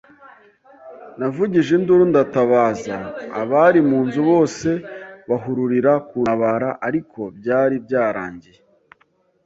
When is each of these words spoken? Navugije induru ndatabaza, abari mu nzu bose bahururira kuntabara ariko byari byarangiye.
Navugije 1.19 1.71
induru 1.79 2.03
ndatabaza, 2.11 2.97
abari 3.41 3.79
mu 3.89 3.99
nzu 4.05 4.21
bose 4.29 4.69
bahururira 5.29 5.91
kuntabara 6.07 6.69
ariko 6.87 7.19
byari 7.37 7.75
byarangiye. 7.85 8.59